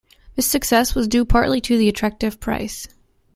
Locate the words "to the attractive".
1.61-2.39